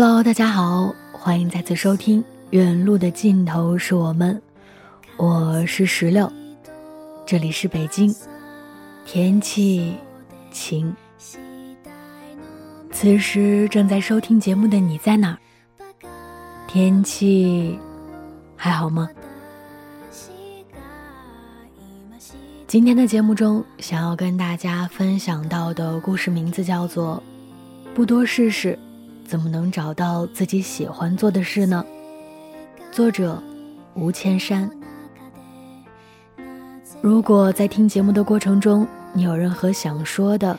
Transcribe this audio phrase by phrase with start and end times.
[0.00, 4.40] Hello，大家好，欢迎再次收听《远路的尽头是我们》，
[5.24, 6.32] 我是石榴，
[7.26, 8.14] 这里是北京，
[9.04, 9.96] 天气
[10.52, 10.94] 晴。
[12.92, 15.38] 此时正在收听节目的你在哪儿？
[16.68, 17.76] 天气
[18.54, 19.08] 还好吗？
[22.68, 27.20] 今天的节目中，想要跟大家分享到的故事名字叫做
[27.96, 28.74] 《不多试试》。
[29.28, 31.84] 怎么能找到自己喜欢做的事呢？
[32.90, 33.40] 作者
[33.92, 34.68] 吴千山。
[37.02, 40.58] 如果在听节目的过程中，你有任何想说的，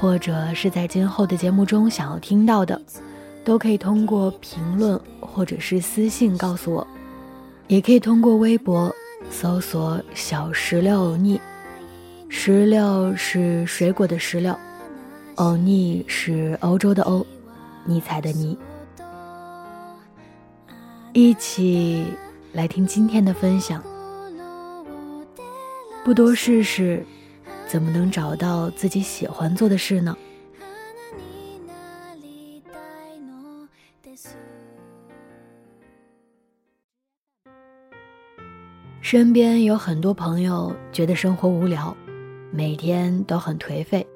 [0.00, 2.82] 或者是在今后的节目中想要听到的，
[3.44, 6.84] 都可以通过评论或者是私信告诉我，
[7.68, 8.92] 也可以通过微博
[9.30, 11.40] 搜索“小石榴欧尼”，
[12.28, 14.58] 石榴是水果的石榴，
[15.36, 17.24] 欧尼是欧洲的欧。
[17.84, 18.56] 尼采的尼，
[21.12, 22.06] 一起
[22.52, 23.82] 来听今天的分享。
[26.04, 27.04] 不多试试，
[27.66, 30.16] 怎么能找到自己喜欢做的事呢？
[39.00, 41.94] 身边有很多朋友觉得生活无聊，
[42.50, 44.06] 每天都很颓废。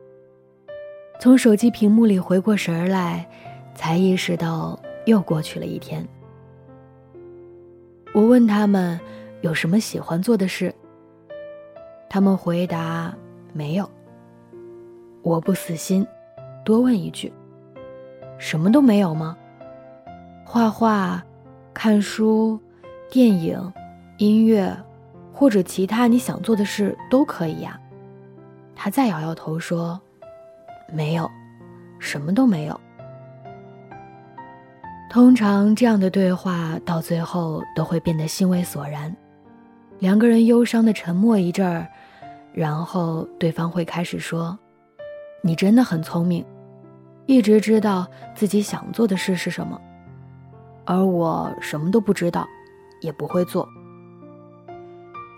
[1.21, 3.29] 从手机屏幕里回过神来。
[3.77, 6.05] 才意识到又过去了一天。
[8.13, 8.99] 我问他们
[9.43, 10.75] 有什么喜欢做的事，
[12.09, 13.15] 他们回答
[13.53, 13.89] 没有。
[15.23, 16.05] 我不死心，
[16.65, 17.33] 多问一句：
[18.39, 19.37] 什么都没有吗？
[20.45, 21.23] 画画、
[21.75, 22.59] 看书、
[23.11, 23.73] 电影、
[24.17, 24.75] 音乐，
[25.33, 27.79] 或者其他你想做的事都可以呀。
[28.75, 30.01] 他再摇摇头说：
[30.91, 31.31] 没有，
[31.99, 32.81] 什么都没有。
[35.17, 39.17] 通常这样的对话到最后都会变得兴味索然，
[39.99, 41.89] 两个人忧伤的沉默一阵儿，
[42.53, 44.59] 然后对方会开始说
[45.41, 46.45] ：“你真的很聪明，
[47.25, 49.81] 一直知道自己想做的事是什么，
[50.85, 52.47] 而我什么都不知道，
[53.01, 53.67] 也不会做。”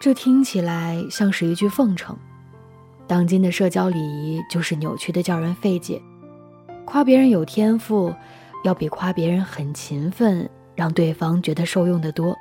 [0.03, 2.17] 这听起来像是一句奉承。
[3.07, 6.03] 当今的社交礼仪就是扭曲的，叫人费解。
[6.85, 8.13] 夸别人有天赋。
[8.65, 12.37] 要比夸别人很勤奋，让对方觉得受用的多。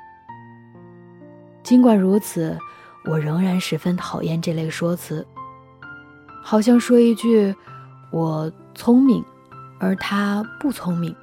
[1.62, 2.58] 尽管如此，
[3.04, 5.26] 我仍然十分讨厌这类说辞，
[6.42, 7.54] 好像说一句
[8.10, 9.24] “我聪明，
[9.78, 11.14] 而他不聪明”，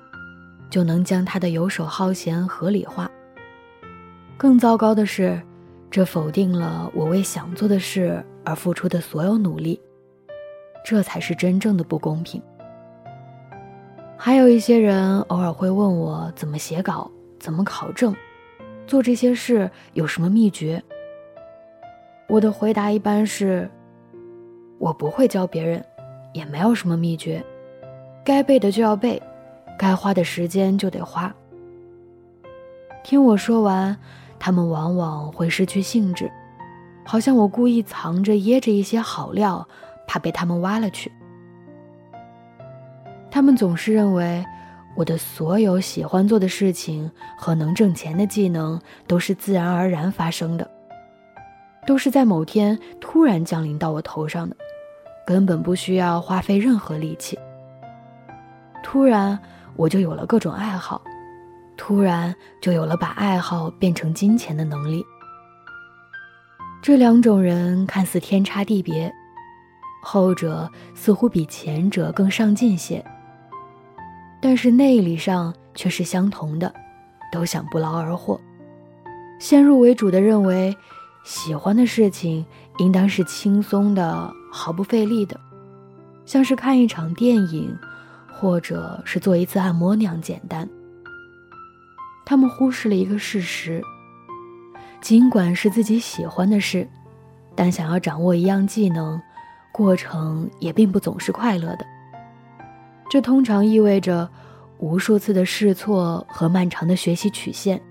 [0.69, 3.09] 就能将他的游手好闲合理化。
[4.37, 5.41] 更糟糕的是，
[5.89, 9.79] 这否定了我为想做的事而付出的所有努力，
[10.85, 12.41] 这才是真正的不公平。
[14.17, 17.09] 还有一些人偶尔会问我怎么写稿、
[17.39, 18.15] 怎么考证，
[18.87, 20.81] 做这些事有什么秘诀？
[22.27, 23.69] 我的回答一般是：
[24.79, 25.83] 我不会教别人，
[26.33, 27.43] 也没有什么秘诀，
[28.23, 29.21] 该背的就要背，
[29.77, 31.33] 该花的时间就得花。
[33.03, 33.95] 听我说完，
[34.39, 36.31] 他们往往会失去兴致，
[37.05, 39.67] 好像我故意藏着掖着一些好料，
[40.07, 41.11] 怕被他们挖了去。
[43.35, 44.45] 他们总是认为，
[44.95, 50.65] 我的所有喜欢做的事情和能挣钱的技能都是自然而然发生的，
[51.85, 54.55] 都是在某天突然降临到我头上的，
[55.27, 57.37] 根本不需要花费任何力气。
[58.81, 59.37] 突然
[59.75, 61.01] 我就有了各种爱好，
[61.75, 65.05] 突然就有了把爱好变成金钱的能力。
[66.81, 69.13] 这两种人看似天差地别，
[70.01, 73.03] 后者似乎比前者更上进些，
[74.47, 76.71] 但是内里上却是相同的，
[77.31, 78.39] 都想不劳而获，
[79.39, 80.77] 先入为主的认为，
[81.23, 82.45] 喜欢的事情
[82.77, 85.35] 应当是轻松的、毫不费力的，
[86.27, 87.75] 像是看一场电影。
[88.37, 90.69] 或者是做一次按摩那样简单。
[92.25, 93.81] 他们忽视了一个事实：
[95.01, 96.87] 尽管是自己喜欢的事，
[97.55, 99.19] 但想要掌握一样技能，
[99.71, 101.94] 过程也并不总是快乐的。
[103.09, 104.29] 这通常意味着
[104.79, 107.81] 无数次的试错和漫长的学习曲线。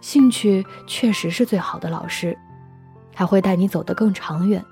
[0.00, 2.36] 兴趣确实是最好的老师，
[3.12, 4.64] 他会带你走得更长远。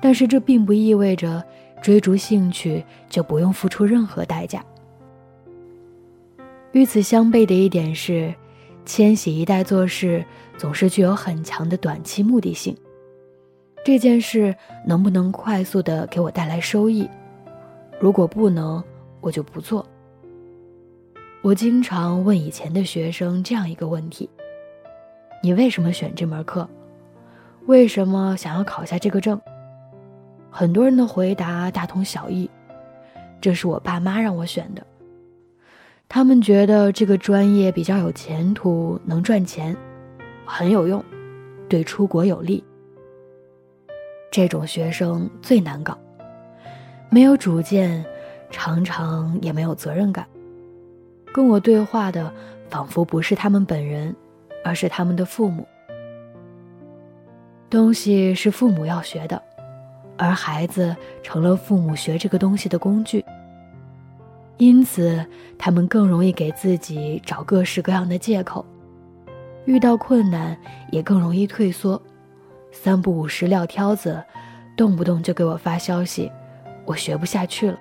[0.00, 1.44] 但是这并不意味着。
[1.80, 4.60] 追逐兴趣就不用付出任何代价。
[6.72, 8.34] 与此相悖的一点是，
[8.84, 10.24] 千禧一代做事
[10.56, 12.76] 总是具有很强的短期目的性。
[13.84, 14.52] 这件事
[14.84, 17.08] 能不能快速的给我带来收益？
[18.00, 18.82] 如果不能，
[19.20, 19.84] 我就不做。
[21.42, 24.28] 我经常问以前的学生这样一个问题：
[25.42, 26.68] 你为什么选这门课？
[27.66, 29.40] 为什么想要考下这个证？
[30.50, 32.48] 很多人的回答大同小异，
[33.40, 34.86] 这是我爸妈让我选的。
[36.08, 39.76] 他们觉得这个专业比较有前途，能赚钱，
[40.46, 41.04] 很有用，
[41.68, 42.64] 对出国有利。
[44.30, 45.98] 这种学生最难搞，
[47.10, 48.04] 没有主见，
[48.50, 50.26] 常常也没有责任感。
[51.32, 52.32] 跟我对话的
[52.68, 54.14] 仿佛不是他们本人，
[54.64, 55.66] 而是他们的父母。
[57.70, 59.42] 东西是父母要学的。
[60.20, 63.24] 而孩子成了父母学这个东西的工具，
[64.56, 65.24] 因此
[65.56, 68.66] 他们更容易给自己找各式各样的借口，
[69.64, 70.58] 遇到困难
[70.90, 72.02] 也更容易退缩，
[72.72, 74.20] 三不五时撂挑子，
[74.76, 76.28] 动不动就给我发消息，
[76.88, 77.78] 我学不下去了。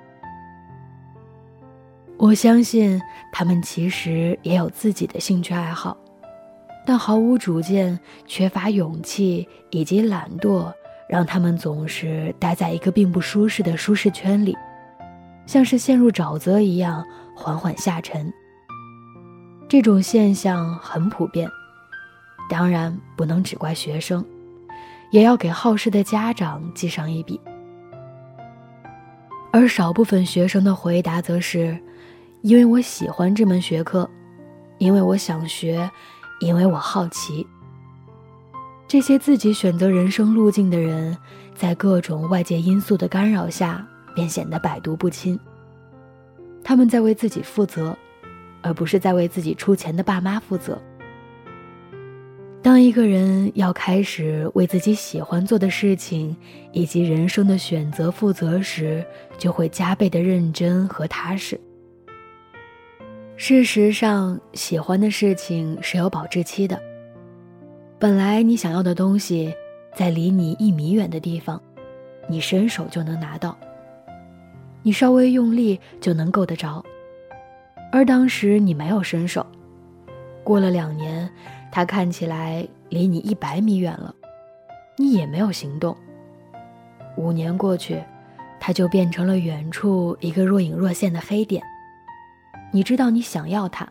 [2.17, 3.01] 我相信
[3.31, 5.95] 他们其实也有自己的兴趣爱好，
[6.85, 10.71] 但毫无主见、缺乏勇气以及懒惰。
[11.09, 14.57] 让他们总是待在一个并不舒适的舒适圈里，
[15.45, 17.01] 像是陷入沼泽一样
[17.33, 18.29] 缓缓下沉。
[19.69, 21.49] 这种现象很普遍，
[22.49, 24.21] 当然不能只怪学生，
[25.09, 27.39] 也要给好事的家长记上一笔。
[29.57, 31.75] 而少部分学生的回答则是：
[32.43, 34.07] 因为我喜欢这门学科，
[34.77, 35.89] 因为我想学，
[36.41, 37.43] 因为我好奇。
[38.87, 41.17] 这些自己选择人生路径的人，
[41.55, 43.83] 在各种外界因素的干扰下，
[44.13, 45.39] 便显得百毒不侵。
[46.63, 47.97] 他们在为自己负责，
[48.61, 50.79] 而不是在为自己出钱的爸妈负责。
[52.61, 56.35] 当一个人要开始为自己喜欢做的事情
[56.73, 59.05] 以及人生的选择负责时，
[59.37, 61.57] 就会加倍的认真和踏实。
[63.37, 66.77] 事实上，喜欢的事情是有保质期的。
[67.97, 69.53] 本来你想要的东西，
[69.95, 71.61] 在离你一米远的地方，
[72.27, 73.57] 你伸手就能拿到。
[74.83, 76.83] 你稍微用力就能够得着，
[77.93, 79.45] 而当时你没有伸手。
[80.43, 81.16] 过了两年，
[81.77, 84.11] 它看起来离你一百米远了，
[84.97, 85.95] 你也没有行动。
[87.15, 88.03] 五年过去，
[88.59, 91.61] 它就变成了远处一个若隐若现的黑点。
[92.71, 93.87] 你知道你想要它，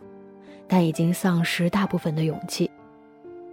[0.67, 2.69] 但已经丧失大部分的勇气。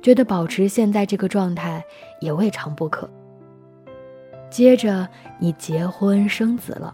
[0.02, 1.84] 觉得保持现在这个状态
[2.20, 3.08] 也未尝不可。
[4.50, 6.92] 接着你结婚生子了，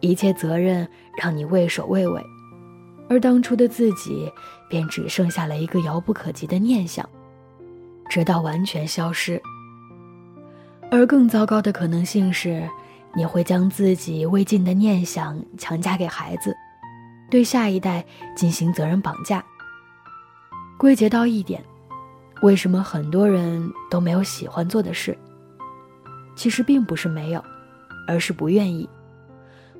[0.00, 2.22] 一切责任让你畏首畏尾，
[3.12, 4.32] 而当初的自己
[4.70, 7.06] 便只剩下了一个遥不可及的念想，
[8.08, 9.38] 直到完全消失。
[10.90, 12.66] 而更糟糕的可能性是，
[13.14, 16.56] 你会将自己未尽的念想强加给孩子，
[17.30, 18.02] 对下一代
[18.34, 19.44] 进行责任绑架。
[20.78, 21.62] 归结到一点。
[22.40, 25.14] 为什么很多人都没有喜欢做的事？
[26.34, 27.44] 其实并不是没有，
[28.08, 28.88] 而是不愿意，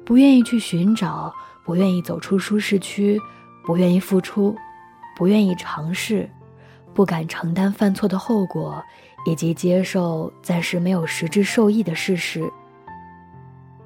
[0.05, 1.35] 不愿意去寻找，
[1.65, 3.21] 不愿意走出舒适区，
[3.65, 4.57] 不愿意付出，
[5.17, 6.29] 不愿意尝试，
[6.93, 8.83] 不敢承担犯错的后果，
[9.27, 12.51] 以及接受暂时没有实质受益的事实，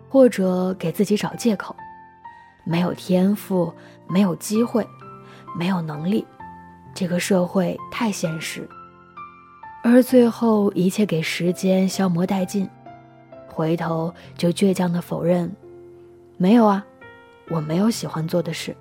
[0.08, 1.76] 或者给自己找借口：
[2.64, 3.72] 没有天赋，
[4.08, 4.86] 没有机会，
[5.54, 6.26] 没有能力。
[6.94, 8.66] 这个社会太现实，
[9.84, 12.66] 而最后一切给时间消磨殆尽，
[13.46, 15.54] 回头就倔强的否认，
[16.38, 16.82] 没有啊，
[17.48, 18.74] 我没有喜欢做的事。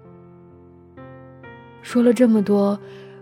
[1.82, 2.80] 说了这么多，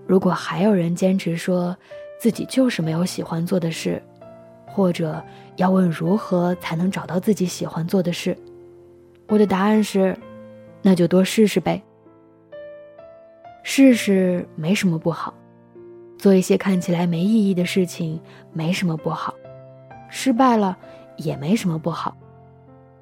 [0.07, 1.75] 如果还有人坚持说
[2.19, 4.01] 自己就是没有喜欢做的事，
[4.65, 5.21] 或者
[5.57, 8.37] 要问如何才能找到自己喜欢做的事，
[9.27, 10.17] 我的答案是，
[10.81, 11.81] 那就多试试呗。
[13.63, 15.33] 试试没什么不好，
[16.17, 18.19] 做一些看起来没意义的事情
[18.51, 19.33] 没什么不好，
[20.09, 20.77] 失败了
[21.17, 22.15] 也没什么不好，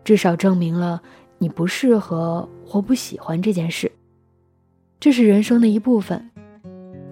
[0.03, 1.01] 至少证明了
[1.41, 3.91] 你不适合或不喜欢这件事。
[4.99, 6.29] 这是人生的一部分，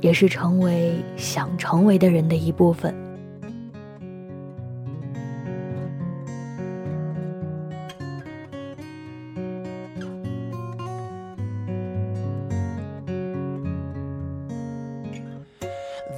[0.01, 2.93] 也是成为想成为的人的一部分。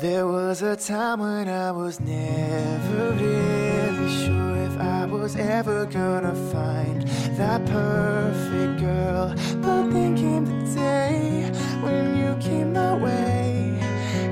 [0.02, 6.34] There was a time when I was never really sure if I was ever gonna
[6.52, 7.04] find
[7.38, 9.36] that perfect girl.
[9.62, 11.52] But then came the day
[11.84, 13.78] when you came my way,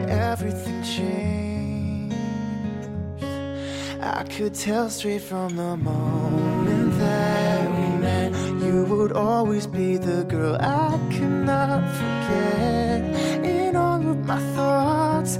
[0.08, 2.16] everything changed.
[4.02, 8.34] I could tell straight from the moment that we met,
[8.64, 13.46] you would always be the girl I could not forget.
[13.46, 15.38] In all of my thoughts,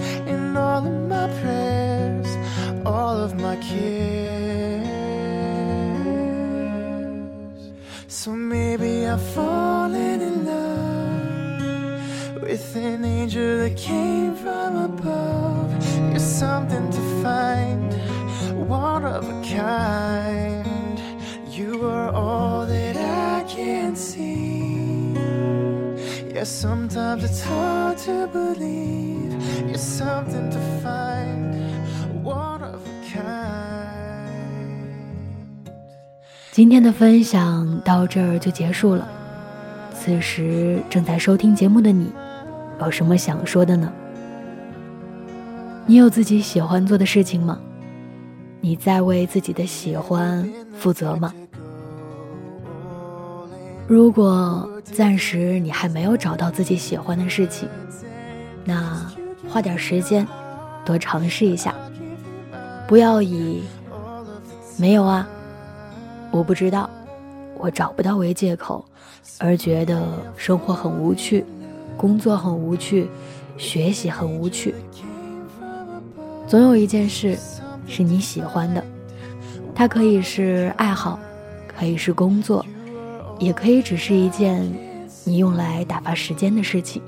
[0.80, 2.28] all of my prayers,
[2.86, 4.88] all of my cares.
[8.08, 11.62] So maybe I've fallen in love
[12.42, 15.70] with an angel that came from above.
[16.12, 17.94] You're something to find,
[18.70, 20.98] one of a kind.
[21.50, 25.14] You are all that I can see.
[26.34, 29.19] Yeah, sometimes it's hard to believe
[29.80, 31.56] something to find,
[32.24, 34.30] one of a kind.
[36.52, 39.08] 今天的分享到这儿就结束了。
[39.94, 42.12] 此时正在收听节目的你，
[42.82, 43.92] 有什么想说的呢？
[45.86, 47.58] 你有自己喜欢做的事情吗？
[48.62, 51.34] 你在为自己的喜欢负责吗？
[53.88, 57.68] 如果暂时你还没有找到自己喜欢的事情，
[58.66, 59.10] 那
[59.52, 60.26] 花点时间，
[60.86, 61.74] 多尝试一下，
[62.88, 63.64] 不要以
[64.78, 65.28] “没有啊，
[66.32, 66.90] 我不知道，
[67.58, 68.86] 我找不到”为借口，
[69.40, 71.44] 而觉得生活很无趣，
[71.98, 73.10] 工作很无趣，
[73.58, 74.76] 学习很无趣。
[76.48, 77.38] 总有一件事
[77.88, 78.84] 是你喜欢的，
[79.74, 81.20] 它可以是爱好，
[81.68, 82.66] 可以是工作。
[83.40, 84.70] 也可以只是一件
[85.24, 87.02] 你用来打发时间的事情。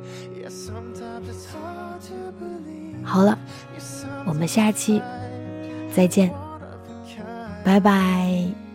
[3.11, 3.37] 好了，
[4.25, 5.01] 我们下期
[5.93, 6.31] 再见，
[7.61, 8.70] 拜拜。